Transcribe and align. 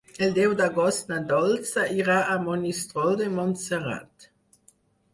El 0.27 0.31
deu 0.35 0.53
d'agost 0.61 1.11
na 1.13 1.19
Dolça 1.33 1.85
irà 1.99 2.17
a 2.37 2.41
Monistrol 2.49 3.17
de 3.23 3.31
Montserrat. 3.39 4.31